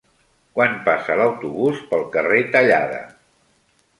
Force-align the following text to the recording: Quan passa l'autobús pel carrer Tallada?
Quan 0.59 0.71
passa 0.87 1.17
l'autobús 1.19 1.83
pel 1.91 2.03
carrer 2.17 2.41
Tallada? 2.57 3.03